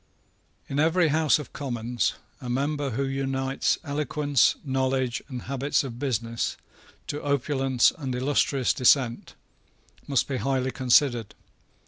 [0.67, 6.57] In every House of Commons, a member who unites eloquence, knowledge, and habits of business,
[7.05, 9.35] to opulence and illustrious descent,
[10.07, 11.35] must be highly considered.